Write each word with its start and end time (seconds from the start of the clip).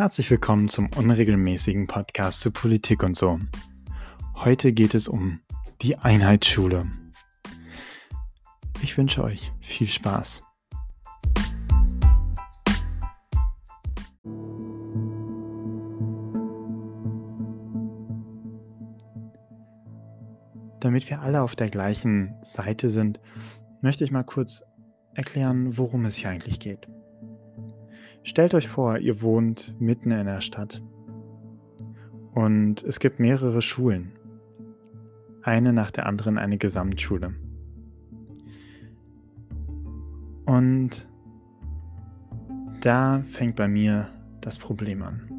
Herzlich 0.00 0.30
willkommen 0.30 0.70
zum 0.70 0.88
unregelmäßigen 0.96 1.86
Podcast 1.86 2.40
zu 2.40 2.50
Politik 2.50 3.02
und 3.02 3.14
so. 3.14 3.38
Heute 4.34 4.72
geht 4.72 4.94
es 4.94 5.08
um 5.08 5.40
die 5.82 5.98
Einheitsschule. 5.98 6.86
Ich 8.82 8.96
wünsche 8.96 9.22
euch 9.22 9.52
viel 9.60 9.88
Spaß. 9.88 10.42
Damit 20.80 21.10
wir 21.10 21.20
alle 21.20 21.42
auf 21.42 21.54
der 21.56 21.68
gleichen 21.68 22.36
Seite 22.42 22.88
sind, 22.88 23.20
möchte 23.82 24.04
ich 24.04 24.10
mal 24.12 24.24
kurz 24.24 24.62
erklären, 25.12 25.76
worum 25.76 26.06
es 26.06 26.16
hier 26.16 26.30
eigentlich 26.30 26.58
geht. 26.58 26.88
Stellt 28.22 28.54
euch 28.54 28.68
vor, 28.68 28.98
ihr 28.98 29.22
wohnt 29.22 29.74
mitten 29.80 30.10
in 30.10 30.26
der 30.26 30.40
Stadt 30.40 30.82
und 32.34 32.82
es 32.82 33.00
gibt 33.00 33.18
mehrere 33.18 33.62
Schulen. 33.62 34.12
Eine 35.42 35.72
nach 35.72 35.90
der 35.90 36.06
anderen 36.06 36.38
eine 36.38 36.58
Gesamtschule. 36.58 37.34
Und 40.44 41.08
da 42.80 43.22
fängt 43.24 43.56
bei 43.56 43.68
mir 43.68 44.08
das 44.40 44.58
Problem 44.58 45.02
an. 45.02 45.30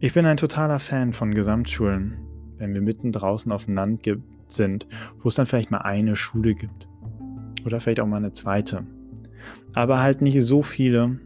Ich 0.00 0.14
bin 0.14 0.24
ein 0.24 0.36
totaler 0.36 0.78
Fan 0.78 1.12
von 1.12 1.34
Gesamtschulen, 1.34 2.18
wenn 2.56 2.72
wir 2.72 2.80
mitten 2.80 3.12
draußen 3.12 3.50
auf 3.52 3.64
dem 3.64 3.74
Land 3.74 4.08
sind, 4.46 4.86
wo 5.20 5.28
es 5.28 5.34
dann 5.34 5.46
vielleicht 5.46 5.70
mal 5.70 5.78
eine 5.78 6.16
Schule 6.16 6.54
gibt. 6.54 6.88
Oder 7.64 7.80
vielleicht 7.80 8.00
auch 8.00 8.06
mal 8.06 8.18
eine 8.18 8.32
zweite. 8.32 8.86
Aber 9.74 10.00
halt 10.00 10.22
nicht 10.22 10.40
so 10.42 10.62
viele, 10.62 11.18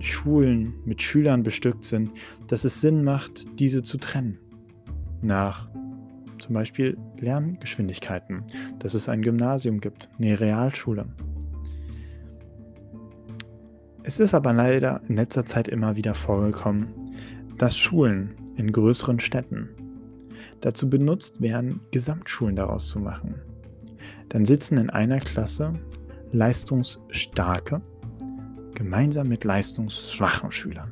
Schulen 0.00 0.74
mit 0.84 1.02
Schülern 1.02 1.42
bestückt 1.42 1.84
sind, 1.84 2.10
dass 2.48 2.64
es 2.64 2.80
Sinn 2.80 3.04
macht, 3.04 3.58
diese 3.58 3.82
zu 3.82 3.98
trennen. 3.98 4.38
Nach 5.22 5.68
zum 6.38 6.54
Beispiel 6.54 6.96
Lerngeschwindigkeiten, 7.18 8.44
dass 8.78 8.94
es 8.94 9.08
ein 9.08 9.22
Gymnasium 9.22 9.80
gibt, 9.80 10.08
eine 10.18 10.40
Realschule. 10.40 11.06
Es 14.02 14.18
ist 14.18 14.34
aber 14.34 14.52
leider 14.52 15.02
in 15.08 15.16
letzter 15.16 15.44
Zeit 15.44 15.68
immer 15.68 15.96
wieder 15.96 16.14
vorgekommen, 16.14 16.88
dass 17.58 17.76
Schulen 17.76 18.34
in 18.56 18.72
größeren 18.72 19.20
Städten 19.20 19.68
dazu 20.60 20.88
benutzt 20.88 21.40
werden, 21.40 21.80
Gesamtschulen 21.90 22.56
daraus 22.56 22.88
zu 22.88 22.98
machen. 22.98 23.34
Dann 24.30 24.46
sitzen 24.46 24.78
in 24.78 24.90
einer 24.90 25.18
Klasse 25.18 25.74
leistungsstarke 26.32 27.82
gemeinsam 28.80 29.28
mit 29.28 29.44
leistungsschwachen 29.44 30.50
Schülern. 30.50 30.90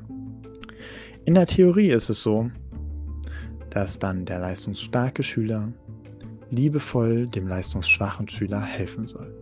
In 1.25 1.33
der 1.33 1.47
Theorie 1.47 1.89
ist 1.89 2.11
es 2.11 2.21
so, 2.21 2.51
dass 3.71 3.99
dann 3.99 4.27
der 4.27 4.41
leistungsstarke 4.41 5.23
Schüler 5.23 5.73
liebevoll 6.51 7.27
dem 7.29 7.49
leistungsschwachen 7.49 8.29
Schüler 8.29 8.61
helfen 8.61 9.07
soll. 9.07 9.35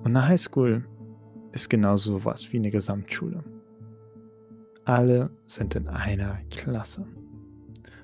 Und 0.03 0.15
eine 0.15 0.27
Highschool 0.27 0.85
ist 1.53 1.71
genauso 1.71 2.23
was 2.23 2.53
wie 2.53 2.57
eine 2.57 2.69
Gesamtschule. 2.69 3.43
Alle 4.85 5.31
sind 5.47 5.73
in 5.73 5.87
einer 5.87 6.37
Klasse. 6.51 7.07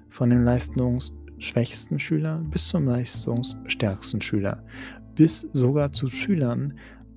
Von 0.10 0.30
den 0.30 0.44
Leistungs- 0.44 1.20
schwächsten 1.40 2.00
Schüler 2.00 2.44
bis 2.52 2.68
zum 2.68 2.86
leistungsstärksten 2.86 4.22
Schüler, 4.22 4.64
bis 5.16 5.42
sogar 5.54 5.92
zu 5.92 6.08
Schülern, 6.08 6.74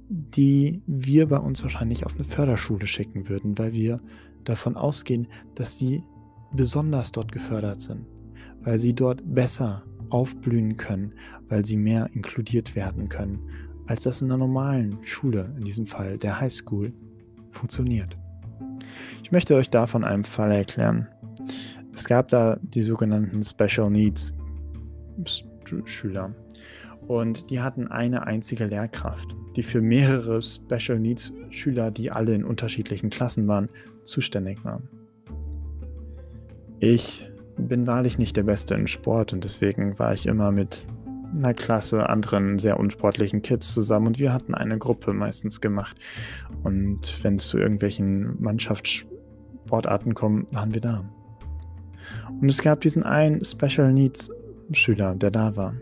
die 0.08 0.82
wir 0.86 1.28
bei 1.28 1.38
uns 1.38 1.62
wahrscheinlich 1.62 2.06
auf 2.06 2.14
eine 2.14 2.24
Förderschule 2.24 2.86
schicken 2.86 3.28
würden, 3.28 3.58
weil 3.58 3.72
wir 3.72 4.00
davon 4.44 4.76
ausgehen, 4.76 5.26
dass 5.54 5.78
sie 5.78 6.02
besonders 6.52 7.12
dort 7.12 7.32
gefördert 7.32 7.80
sind, 7.80 8.06
weil 8.62 8.78
sie 8.78 8.94
dort 8.94 9.22
besser 9.34 9.82
aufblühen 10.10 10.76
können, 10.76 11.14
weil 11.48 11.64
sie 11.64 11.76
mehr 11.76 12.10
inkludiert 12.12 12.76
werden 12.76 13.08
können, 13.08 13.40
als 13.86 14.02
das 14.02 14.20
in 14.20 14.28
einer 14.28 14.38
normalen 14.38 14.98
Schule, 15.02 15.54
in 15.56 15.64
diesem 15.64 15.86
Fall 15.86 16.18
der 16.18 16.40
Highschool, 16.40 16.92
funktioniert. 17.50 18.16
Ich 19.22 19.32
möchte 19.32 19.54
euch 19.54 19.70
davon 19.70 20.04
einem 20.04 20.24
Fall 20.24 20.52
erklären. 20.52 21.08
Es 21.94 22.06
gab 22.06 22.28
da 22.28 22.58
die 22.62 22.82
sogenannten 22.82 23.42
Special 23.42 23.90
Needs 23.90 24.34
Schüler 25.84 26.34
und 27.06 27.50
die 27.50 27.60
hatten 27.60 27.88
eine 27.88 28.26
einzige 28.26 28.66
Lehrkraft, 28.66 29.36
die 29.56 29.62
für 29.62 29.80
mehrere 29.80 30.40
Special 30.42 30.98
Needs 30.98 31.32
Schüler, 31.50 31.90
die 31.90 32.10
alle 32.10 32.34
in 32.34 32.44
unterschiedlichen 32.44 33.10
Klassen 33.10 33.48
waren, 33.48 33.68
zuständig 34.02 34.64
war. 34.64 34.82
Ich 36.80 37.28
bin 37.56 37.86
wahrlich 37.86 38.18
nicht 38.18 38.36
der 38.36 38.42
Beste 38.42 38.74
in 38.74 38.86
Sport 38.86 39.32
und 39.32 39.44
deswegen 39.44 39.98
war 39.98 40.12
ich 40.14 40.26
immer 40.26 40.50
mit 40.50 40.82
einer 41.34 41.54
Klasse 41.54 42.08
anderen 42.08 42.58
sehr 42.58 42.78
unsportlichen 42.78 43.42
Kids 43.42 43.72
zusammen 43.72 44.08
und 44.08 44.18
wir 44.18 44.32
hatten 44.32 44.54
eine 44.54 44.78
Gruppe 44.78 45.12
meistens 45.12 45.60
gemacht. 45.60 45.96
Und 46.62 47.22
wenn 47.22 47.36
es 47.36 47.48
zu 47.48 47.58
irgendwelchen 47.58 48.40
Mannschaftssportarten 48.42 50.14
kommt, 50.14 50.52
waren 50.54 50.74
wir 50.74 50.80
da. 50.80 51.04
Und 52.40 52.48
es 52.48 52.62
gab 52.62 52.80
diesen 52.80 53.02
einen 53.02 53.44
Special 53.44 53.92
Needs 53.92 54.30
Schüler, 54.72 55.14
der 55.14 55.30
da 55.30 55.56
war. 55.56 55.74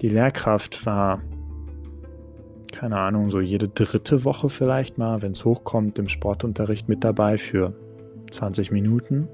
Die 0.00 0.08
Lehrkraft 0.08 0.84
war, 0.86 1.22
keine 2.72 2.98
Ahnung, 2.98 3.30
so 3.30 3.40
jede 3.40 3.68
dritte 3.68 4.24
Woche 4.24 4.48
vielleicht 4.48 4.98
mal, 4.98 5.22
wenn 5.22 5.32
es 5.32 5.44
hochkommt, 5.44 5.98
im 5.98 6.08
Sportunterricht 6.08 6.88
mit 6.88 7.04
dabei 7.04 7.38
für 7.38 7.74
20 8.30 8.70
Minuten. 8.70 9.28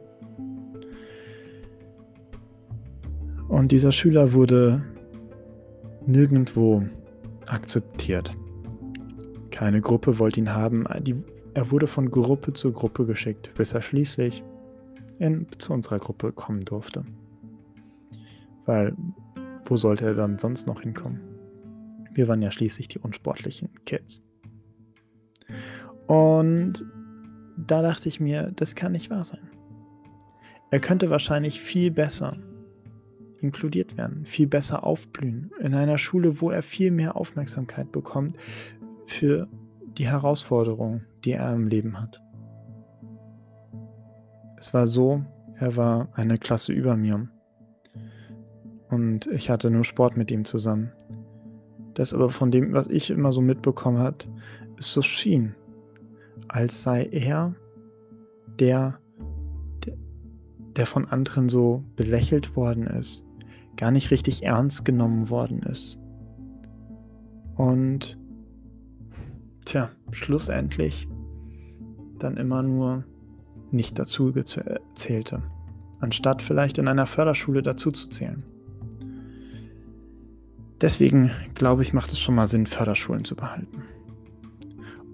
Und 3.49 3.73
dieser 3.73 3.93
Schüler 3.93 4.33
wurde 4.33 4.83
nirgendwo 6.07 6.85
akzeptiert. 7.47 8.35
Keine 9.51 9.81
Gruppe 9.81 10.19
wollte 10.19 10.41
ihn 10.41 10.55
haben. 10.55 10.87
er 10.87 11.71
wurde 11.71 11.87
von 11.87 12.11
Gruppe 12.11 12.53
zu 12.53 12.71
Gruppe 12.71 13.07
geschickt, 13.07 13.51
bis 13.57 13.73
er 13.73 13.83
schließlich 13.83 14.45
in, 15.21 15.47
zu 15.59 15.73
unserer 15.73 15.99
Gruppe 15.99 16.33
kommen 16.33 16.61
durfte. 16.61 17.05
Weil, 18.65 18.97
wo 19.67 19.77
sollte 19.77 20.07
er 20.07 20.15
dann 20.15 20.39
sonst 20.39 20.67
noch 20.67 20.81
hinkommen? 20.81 21.21
Wir 22.13 22.27
waren 22.27 22.43
ja 22.43 22.51
schließlich 22.51 22.89
die 22.89 22.99
unsportlichen 22.99 23.71
Kids. 23.85 24.23
Und 26.07 26.85
da 27.57 27.83
dachte 27.83 28.09
ich 28.09 28.19
mir, 28.19 28.51
das 28.57 28.75
kann 28.75 28.93
nicht 28.93 29.11
wahr 29.11 29.25
sein. 29.25 29.49
Er 30.71 30.81
könnte 30.81 31.11
wahrscheinlich 31.11 31.61
viel 31.61 31.91
besser 31.91 32.39
inkludiert 33.41 33.97
werden, 33.97 34.25
viel 34.25 34.47
besser 34.47 34.85
aufblühen 34.85 35.51
in 35.61 35.75
einer 35.75 35.99
Schule, 35.99 36.41
wo 36.41 36.51
er 36.51 36.63
viel 36.63 36.91
mehr 36.91 37.17
Aufmerksamkeit 37.17 37.93
bekommt 37.93 38.37
für 39.05 39.49
die 39.99 40.07
Herausforderungen, 40.07 41.07
die 41.25 41.33
er 41.33 41.55
im 41.55 41.69
Leben 41.69 42.01
hat. 42.01 42.23
Es 44.61 44.75
war 44.75 44.87
so, 44.87 45.25
er 45.55 45.75
war 45.75 46.11
eine 46.13 46.37
Klasse 46.37 46.75
über 46.75 46.95
mir. 46.95 47.27
Und 48.91 49.27
ich 49.29 49.49
hatte 49.49 49.71
nur 49.71 49.85
Sport 49.85 50.19
mit 50.19 50.31
ihm 50.31 50.45
zusammen. 50.45 50.93
das 51.95 52.13
aber 52.13 52.29
von 52.29 52.51
dem, 52.51 52.75
was 52.75 52.87
ich 52.89 53.11
immer 53.11 53.33
so 53.33 53.41
mitbekommen 53.41 53.99
hat, 53.99 54.29
es 54.79 54.93
so 54.93 55.01
schien, 55.01 55.55
als 56.47 56.83
sei 56.83 57.05
er 57.11 57.55
der, 58.59 58.99
der, 59.87 59.97
der 60.77 60.87
von 60.87 61.09
anderen 61.09 61.49
so 61.49 61.83
belächelt 61.97 62.55
worden 62.55 62.87
ist, 62.87 63.25
gar 63.77 63.91
nicht 63.91 64.11
richtig 64.11 64.45
ernst 64.45 64.85
genommen 64.85 65.31
worden 65.31 65.61
ist. 65.63 65.99
Und 67.57 68.19
tja, 69.65 69.91
schlussendlich 70.11 71.09
dann 72.19 72.37
immer 72.37 72.63
nur 72.63 73.05
nicht 73.73 73.99
dazu 73.99 74.33
zählte, 74.95 75.43
anstatt 76.01 76.43
vielleicht 76.43 76.79
in 76.79 76.89
einer 76.89 77.07
Förderschule 77.07 77.63
dazu 77.63 77.91
zu 77.91 78.09
zählen. 78.09 78.43
Deswegen 80.81 81.31
glaube 81.55 81.83
ich, 81.83 81.93
macht 81.93 82.11
es 82.13 82.19
schon 82.19 82.35
mal 82.35 82.47
Sinn, 82.47 82.67
Förderschulen 82.67 83.25
zu 83.25 83.37
behalten. 83.37 83.85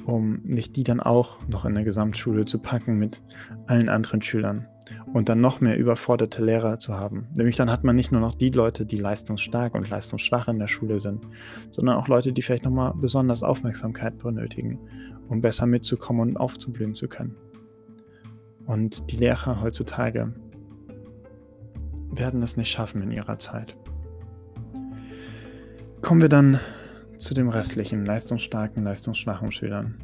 Um 0.05 0.41
nicht 0.45 0.77
die 0.77 0.85
dann 0.85 1.01
auch 1.01 1.41
noch 1.49 1.65
in 1.65 1.75
der 1.75 1.83
Gesamtschule 1.83 2.45
zu 2.45 2.61
packen 2.61 2.99
mit 2.99 3.21
allen 3.67 3.89
anderen 3.89 4.23
Schülern 4.23 4.69
und 5.13 5.29
dann 5.29 5.41
noch 5.41 5.61
mehr 5.61 5.77
überforderte 5.77 6.45
Lehrer 6.45 6.79
zu 6.79 6.95
haben. 6.95 7.27
Nämlich 7.37 7.57
dann 7.57 7.71
hat 7.71 7.83
man 7.83 7.97
nicht 7.97 8.13
nur 8.13 8.21
noch 8.21 8.35
die 8.35 8.51
Leute, 8.51 8.87
die 8.87 8.99
leistungsstark 8.99 9.75
und 9.75 9.91
leistungsschwach 9.91 10.47
in 10.47 10.61
der 10.61 10.69
Schule 10.69 11.01
sind, 11.01 11.27
sondern 11.71 11.97
auch 11.97 12.07
Leute, 12.07 12.33
die 12.33 12.43
vielleicht 12.43 12.65
nochmal 12.65 12.93
besonders 12.95 13.43
Aufmerksamkeit 13.43 14.19
benötigen, 14.19 14.79
um 15.29 15.41
besser 15.41 15.67
mitzukommen 15.67 16.31
und 16.31 16.37
aufzublühen 16.37 16.95
zu 16.95 17.09
können. 17.09 17.35
Und 18.67 19.11
die 19.11 19.17
Lehrer 19.17 19.63
heutzutage 19.63 20.33
werden 22.11 22.43
es 22.43 22.57
nicht 22.57 22.71
schaffen 22.71 23.03
in 23.03 23.11
ihrer 23.11 23.39
Zeit. 23.39 23.77
Kommen 26.03 26.21
wir 26.21 26.29
dann 26.29 26.61
zu 27.19 27.35
dem 27.35 27.49
restlichen, 27.49 28.05
leistungsstarken, 28.05 28.85
leistungsschwachen 28.85 29.53
Schülern. 29.53 29.95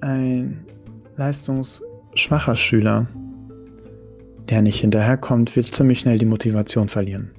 Ein 0.00 0.66
leistungsschwacher 1.16 2.56
Schüler, 2.56 3.06
der 4.48 4.62
nicht 4.62 4.80
hinterherkommt, 4.80 5.54
wird 5.56 5.72
ziemlich 5.72 6.00
schnell 6.00 6.18
die 6.18 6.26
Motivation 6.26 6.88
verlieren. 6.88 7.30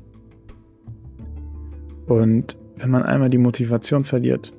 Und 2.07 2.57
wenn 2.77 2.89
man 2.89 3.03
einmal 3.03 3.29
die 3.29 3.37
Motivation 3.37 4.03
verliert, 4.03 4.53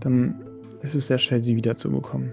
dann 0.00 0.44
ist 0.82 0.94
es 0.94 1.06
sehr 1.06 1.18
schwer, 1.18 1.42
sie 1.42 1.56
wiederzubekommen. 1.56 2.32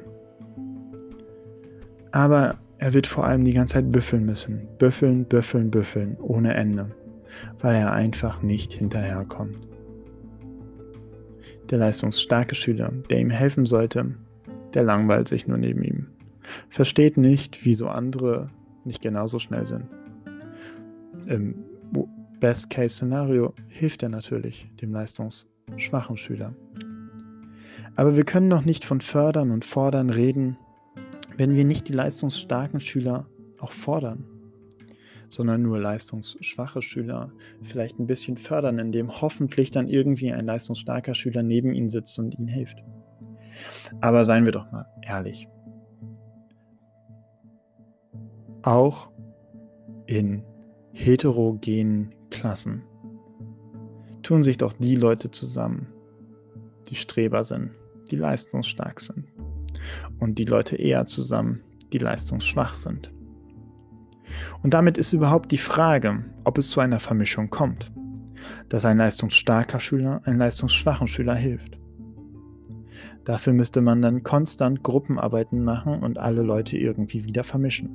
Aber 2.11 2.57
er 2.77 2.93
wird 2.93 3.07
vor 3.07 3.25
allem 3.25 3.43
die 3.43 3.53
ganze 3.53 3.75
Zeit 3.75 3.91
büffeln 3.91 4.25
müssen. 4.25 4.67
Büffeln, 4.77 5.25
büffeln, 5.25 5.71
büffeln, 5.71 6.17
ohne 6.19 6.53
Ende. 6.53 6.91
Weil 7.59 7.75
er 7.75 7.91
einfach 7.91 8.41
nicht 8.41 8.73
hinterherkommt. 8.73 9.57
Der 11.69 11.79
leistungsstarke 11.79 12.55
Schüler, 12.55 12.91
der 13.09 13.19
ihm 13.19 13.31
helfen 13.31 13.65
sollte, 13.65 14.15
der 14.73 14.83
langweilt 14.83 15.27
sich 15.27 15.47
nur 15.47 15.57
neben 15.57 15.83
ihm. 15.83 16.07
Versteht 16.69 17.17
nicht, 17.17 17.65
wieso 17.65 17.87
andere 17.87 18.49
nicht 18.83 19.01
genauso 19.01 19.39
schnell 19.39 19.65
sind. 19.65 19.85
Im 21.25 21.55
Best-Case-Szenario 22.39 23.53
hilft 23.67 24.03
er 24.03 24.09
natürlich 24.09 24.69
dem 24.79 24.91
leistungsschwachen 24.91 26.17
Schüler. 26.17 26.53
Aber 27.95 28.17
wir 28.17 28.25
können 28.25 28.47
noch 28.47 28.65
nicht 28.65 28.85
von 28.85 29.01
fördern 29.01 29.51
und 29.51 29.65
fordern 29.65 30.09
reden, 30.09 30.57
wenn 31.37 31.55
wir 31.55 31.65
nicht 31.65 31.87
die 31.87 31.93
leistungsstarken 31.93 32.79
Schüler 32.79 33.27
auch 33.59 33.71
fordern, 33.71 34.25
sondern 35.29 35.61
nur 35.61 35.79
leistungsschwache 35.79 36.81
Schüler 36.81 37.31
vielleicht 37.61 37.99
ein 37.99 38.07
bisschen 38.07 38.37
fördern, 38.37 38.79
indem 38.79 39.21
hoffentlich 39.21 39.71
dann 39.71 39.87
irgendwie 39.87 40.31
ein 40.31 40.45
leistungsstarker 40.45 41.13
Schüler 41.13 41.43
neben 41.43 41.73
ihnen 41.73 41.89
sitzt 41.89 42.17
und 42.19 42.37
ihnen 42.37 42.47
hilft. 42.47 42.83
Aber 44.01 44.25
seien 44.25 44.45
wir 44.45 44.51
doch 44.51 44.71
mal 44.71 44.85
ehrlich. 45.01 45.47
Auch 48.61 49.11
in 50.05 50.43
heterogenen 50.91 52.13
Klassen 52.29 52.83
tun 54.23 54.43
sich 54.43 54.57
doch 54.57 54.73
die 54.73 54.95
Leute 54.95 55.29
zusammen, 55.29 55.87
die 56.89 56.95
Streber 56.95 57.43
sind, 57.43 57.71
die 58.11 58.15
leistungsstark 58.15 58.99
sind. 58.99 59.25
Und 60.19 60.39
die 60.39 60.45
Leute 60.45 60.75
eher 60.75 61.05
zusammen, 61.05 61.61
die 61.91 61.97
leistungsschwach 61.97 62.75
sind. 62.75 63.11
Und 64.63 64.73
damit 64.73 64.97
ist 64.97 65.13
überhaupt 65.13 65.51
die 65.51 65.57
Frage, 65.57 66.25
ob 66.43 66.57
es 66.57 66.69
zu 66.69 66.79
einer 66.79 66.99
Vermischung 66.99 67.49
kommt, 67.49 67.91
dass 68.69 68.85
ein 68.85 68.97
leistungsstarker 68.97 69.79
Schüler 69.79 70.21
einen 70.25 70.39
leistungsschwachen 70.39 71.07
Schüler 71.07 71.35
hilft. 71.35 71.77
Dafür 73.23 73.53
müsste 73.53 73.81
man 73.81 74.01
dann 74.01 74.23
konstant 74.23 74.83
Gruppenarbeiten 74.83 75.63
machen 75.63 76.03
und 76.03 76.19
alle 76.19 76.43
Leute 76.43 76.77
irgendwie 76.77 77.25
wieder 77.25 77.43
vermischen. 77.43 77.89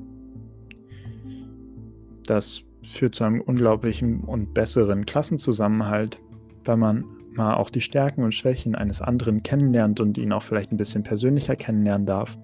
Das 2.26 2.64
führt 2.84 3.14
zu 3.14 3.24
einem 3.24 3.40
unglaublichen 3.40 4.20
und 4.20 4.54
besseren 4.54 5.06
Klassenzusammenhalt, 5.06 6.18
weil 6.64 6.76
man 6.76 7.04
mal 7.32 7.54
auch 7.54 7.70
die 7.70 7.80
Stärken 7.80 8.22
und 8.22 8.34
Schwächen 8.34 8.74
eines 8.74 9.00
anderen 9.00 9.42
kennenlernt 9.42 10.00
und 10.00 10.18
ihn 10.18 10.32
auch 10.32 10.42
vielleicht 10.42 10.72
ein 10.72 10.76
bisschen 10.76 11.02
persönlicher 11.02 11.56
kennenlernen 11.56 12.06
darf. 12.06 12.38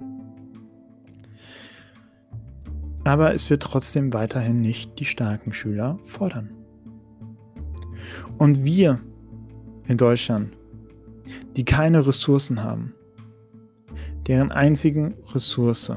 Aber 3.04 3.34
es 3.34 3.48
wird 3.50 3.62
trotzdem 3.62 4.12
weiterhin 4.12 4.60
nicht 4.60 4.98
die 4.98 5.04
starken 5.04 5.52
Schüler 5.52 5.98
fordern. 6.04 6.50
Und 8.38 8.64
wir 8.64 9.00
in 9.86 9.96
Deutschland, 9.96 10.56
die 11.56 11.64
keine 11.64 12.06
Ressourcen 12.06 12.62
haben, 12.62 12.94
deren 14.26 14.50
einzigen 14.50 15.14
Ressource 15.34 15.92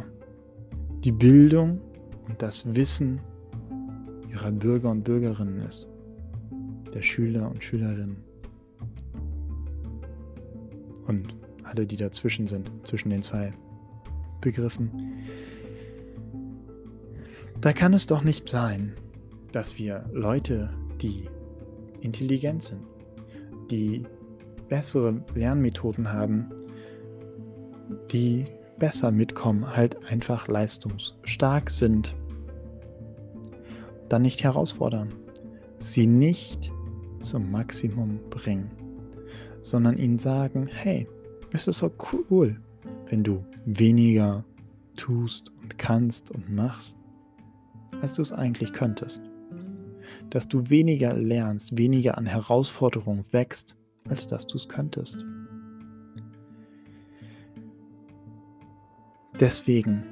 die 1.03 1.12
Bildung 1.12 1.81
und 2.27 2.41
das 2.41 2.75
Wissen 2.75 3.21
ihrer 4.31 4.51
Bürger 4.51 4.91
und 4.91 5.03
Bürgerinnen 5.03 5.62
ist, 5.68 5.89
der 6.94 7.01
Schüler 7.01 7.50
und 7.50 7.63
Schülerinnen 7.63 8.29
und 11.10 11.36
alle, 11.64 11.86
die 11.86 11.98
dazwischen 11.98 12.48
sind, 12.48 12.72
zwischen 12.84 13.10
den 13.10 13.24
zwei 13.24 13.52
Begriffen. 14.40 14.92
Da 17.60 17.74
kann 17.74 17.94
es 17.94 18.06
doch 18.06 18.24
nicht 18.24 18.48
sein, 18.48 18.94
dass 19.51 19.78
wir 19.78 20.06
Leute, 20.13 20.70
die 21.01 21.28
intelligent 22.00 22.63
sind, 22.63 22.84
die 23.70 24.04
bessere 24.70 25.25
Lernmethoden 25.34 26.13
haben, 26.13 26.51
die 28.12 28.46
besser 28.78 29.12
mitkommen, 29.12 29.75
halt 29.75 30.06
einfach 30.06 30.48
leistungsstark 30.48 31.70
sind, 31.70 32.16
dann 34.08 34.22
nicht 34.22 34.44
herausfordern, 34.44 35.13
sie 35.80 36.08
nicht 36.08 36.72
zum 37.20 37.51
Maximum 37.51 38.20
bringen 38.30 38.78
sondern 39.62 39.98
ihnen 39.98 40.19
sagen, 40.19 40.67
hey, 40.67 41.07
es 41.51 41.67
ist 41.67 41.79
so 41.79 41.91
cool, 42.13 42.59
wenn 43.09 43.24
du 43.24 43.43
weniger 43.65 44.45
tust 44.95 45.51
und 45.62 45.77
kannst 45.77 46.31
und 46.31 46.53
machst, 46.53 46.98
als 48.01 48.13
du 48.13 48.21
es 48.21 48.31
eigentlich 48.31 48.74
könntest. 48.74 49.21
Dass 50.29 50.48
du 50.48 50.69
weniger 50.69 51.13
lernst, 51.13 51.77
weniger 51.77 52.17
an 52.17 52.25
Herausforderungen 52.25 53.25
wächst, 53.31 53.75
als 54.07 54.27
dass 54.27 54.48
du 54.48 54.57
es 54.57 54.67
könntest. 54.67 55.25
Deswegen 59.39 60.03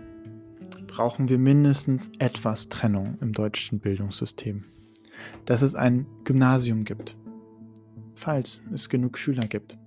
brauchen 0.87 1.27
wir 1.27 1.37
mindestens 1.37 2.09
etwas 2.17 2.69
Trennung 2.69 3.17
im 3.19 3.33
deutschen 3.33 3.79
Bildungssystem. 3.79 4.63
Dass 5.45 5.61
es 5.61 5.75
ein 5.75 6.05
Gymnasium 6.23 6.85
gibt, 6.85 7.16
falls 8.17 8.61
es 8.73 8.89
genug 8.89 9.17
Schüler 9.17 9.47
gibt. 9.47 9.77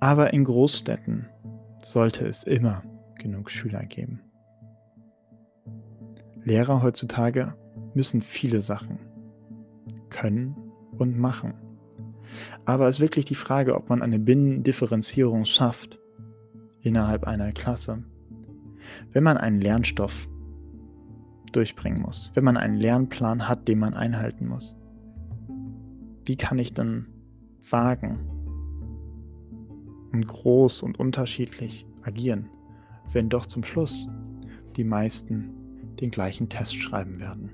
Aber 0.00 0.32
in 0.32 0.44
Großstädten 0.44 1.26
sollte 1.82 2.26
es 2.26 2.42
immer 2.42 2.82
genug 3.18 3.50
Schüler 3.50 3.84
geben. 3.84 4.20
Lehrer 6.42 6.82
heutzutage 6.82 7.54
müssen 7.94 8.22
viele 8.22 8.60
Sachen 8.60 8.98
können 10.10 10.56
und 10.98 11.18
machen. 11.18 11.54
Aber 12.64 12.88
es 12.88 12.96
ist 12.96 13.00
wirklich 13.00 13.24
die 13.24 13.34
Frage, 13.34 13.74
ob 13.74 13.88
man 13.88 14.02
eine 14.02 14.18
Binnendifferenzierung 14.18 15.44
schafft 15.44 15.98
innerhalb 16.80 17.26
einer 17.26 17.52
Klasse. 17.52 18.04
Wenn 19.12 19.24
man 19.24 19.36
einen 19.36 19.60
Lernstoff 19.60 20.28
durchbringen 21.52 22.02
muss, 22.02 22.30
wenn 22.34 22.44
man 22.44 22.56
einen 22.56 22.76
Lernplan 22.76 23.48
hat, 23.48 23.68
den 23.68 23.78
man 23.78 23.94
einhalten 23.94 24.46
muss, 24.46 24.76
wie 26.26 26.36
kann 26.36 26.58
ich 26.58 26.74
dann 26.74 27.06
wagen 27.70 28.18
und 30.12 30.26
groß 30.26 30.82
und 30.82 30.98
unterschiedlich 30.98 31.86
agieren, 32.02 32.48
wenn 33.12 33.28
doch 33.28 33.46
zum 33.46 33.64
Schluss 33.64 34.06
die 34.76 34.84
meisten 34.84 35.50
den 36.00 36.10
gleichen 36.10 36.48
Test 36.48 36.74
schreiben 36.76 37.20
werden. 37.20 37.50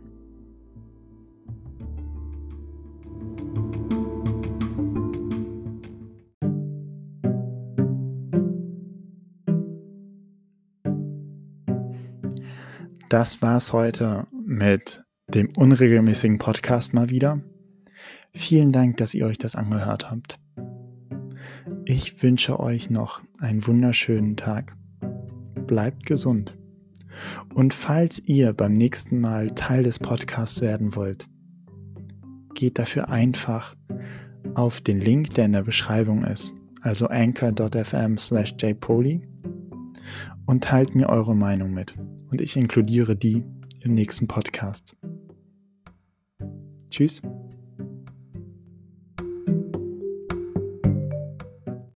Das 13.11 13.43
war's 13.43 13.73
heute 13.73 14.29
mit 14.47 15.03
dem 15.27 15.51
unregelmäßigen 15.57 16.39
Podcast 16.39 16.95
mal 16.95 17.11
wieder. 17.11 17.41
Vielen 18.33 18.73
Dank, 18.73 18.97
dass 18.99 19.15
ihr 19.15 19.27
euch 19.27 19.39
das 19.39 19.57
angehört 19.57 20.11
habt. 20.11 20.39
Ich 21.85 22.23
wünsche 22.23 22.61
euch 22.61 22.91
noch 22.91 23.21
einen 23.39 23.67
wunderschönen 23.67 24.37
Tag. 24.37 24.77
Bleibt 25.67 26.07
gesund. 26.07 26.57
Und 27.55 27.75
falls 27.75 28.21
ihr 28.27 28.53
beim 28.53 28.73
nächsten 28.73 29.21
Mal 29.21 29.51
Teil 29.55 29.83
des 29.83 29.99
Podcasts 29.99 30.61
werden 30.61 30.95
wollt, 30.95 31.27
geht 32.55 32.79
dafür 32.79 33.09
einfach 33.09 33.75
auf 34.55 34.81
den 34.81 35.01
Link, 35.01 35.35
der 35.35 35.47
in 35.47 35.53
der 35.53 35.63
Beschreibung 35.63 36.25
ist, 36.25 36.53
also 36.81 37.07
anchor.fm 37.07 38.19
slash 38.19 38.55
jpoly 38.59 39.23
und 40.47 40.65
teilt 40.65 40.95
mir 40.95 41.09
eure 41.09 41.35
Meinung 41.35 41.73
mit 41.73 41.95
und 42.31 42.41
ich 42.41 42.57
inkludiere 42.57 43.17
die 43.17 43.45
im 43.81 43.95
nächsten 43.95 44.27
Podcast. 44.27 44.97
Tschüss. 46.91 47.23